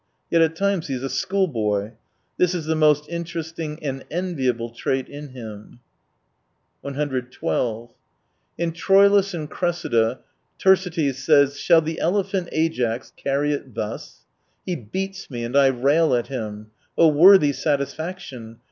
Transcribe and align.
Yet 0.31 0.41
at 0.41 0.55
times 0.55 0.87
he 0.87 0.95
is 0.95 1.03
a 1.03 1.11
schoolboy. 1.11 1.91
This 2.37 2.55
is 2.55 2.65
the 2.65 2.73
most 2.73 3.07
interesting 3.07 3.77
and 3.83 4.03
enviable 4.09 4.71
trait 4.71 5.07
in 5.07 5.27
him. 5.29 5.79
112 6.81 7.91
In 8.57 8.71
Troilus 8.71 9.33
and 9.35 9.47
Cressida 9.47 10.21
Thersites 10.59 11.17
says:" 11.19 11.59
Shall 11.59 11.81
the 11.83 11.99
elephant 11.99 12.49
Ajax 12.51 13.13
carry 13.15 13.53
it 13.53 13.75
thus? 13.75 14.25
He 14.65 14.75
beats 14.75 15.29
me, 15.29 15.43
and 15.43 15.55
I 15.55 15.67
rail 15.67 16.15
at 16.15 16.29
him: 16.29 16.71
worthy 16.97 17.53
satisfaction 17.53 18.57